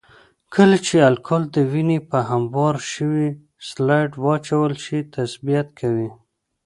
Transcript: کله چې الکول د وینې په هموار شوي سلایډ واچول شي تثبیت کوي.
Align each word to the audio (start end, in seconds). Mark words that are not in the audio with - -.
کله 0.53 0.77
چې 0.85 0.95
الکول 1.09 1.43
د 1.55 1.57
وینې 1.71 1.99
په 2.09 2.17
هموار 2.31 2.75
شوي 2.93 3.27
سلایډ 3.67 4.11
واچول 4.23 4.73
شي 4.83 4.99
تثبیت 5.15 5.67
کوي. 5.79 6.09